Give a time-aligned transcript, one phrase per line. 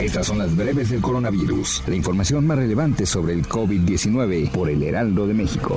[0.00, 1.82] Estas son las breves del coronavirus.
[1.86, 5.76] La información más relevante sobre el COVID-19 por el Heraldo de México.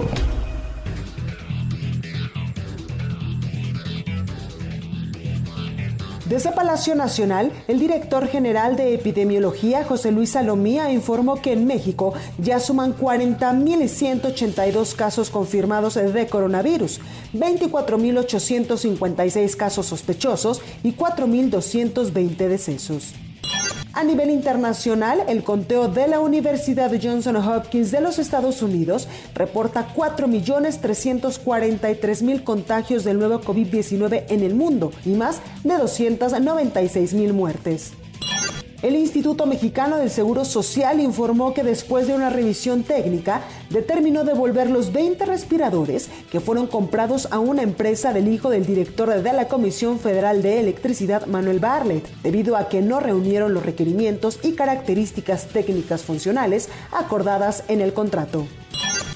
[6.26, 12.14] Desde Palacio Nacional, el director general de epidemiología, José Luis Salomía, informó que en México
[12.38, 17.02] ya suman 40.182 casos confirmados de coronavirus,
[17.34, 23.14] 24.856 casos sospechosos y 4.220 decesos.
[23.96, 29.88] A nivel internacional, el conteo de la Universidad Johnson Hopkins de los Estados Unidos reporta
[29.96, 37.94] 4.343.000 contagios del nuevo COVID-19 en el mundo y más de 296.000 muertes.
[38.84, 44.70] El Instituto Mexicano del Seguro Social informó que después de una revisión técnica determinó devolver
[44.70, 49.48] los 20 respiradores que fueron comprados a una empresa del hijo del director de la
[49.48, 55.48] Comisión Federal de Electricidad, Manuel Barlet, debido a que no reunieron los requerimientos y características
[55.48, 58.46] técnicas funcionales acordadas en el contrato.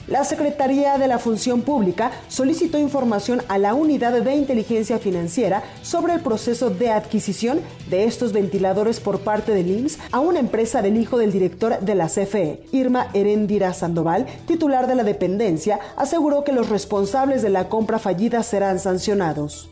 [0.08, 6.14] La Secretaría de la Función Pública solicitó información a la Unidad de Inteligencia Financiera sobre
[6.14, 10.96] el proceso de adquisición de estos ventiladores por parte del IMSS a una empresa del
[10.96, 12.64] hijo del director de la CFE.
[12.72, 18.44] Irma Herendira Sandoval, titular de la dependencia, aseguró que los responsables de la compra fallida
[18.44, 19.70] serán sancionados.